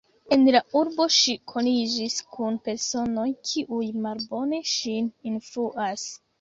[0.35, 6.13] En la urbo ŝi koniĝis kun personoj, kiuj malbone ŝin influas.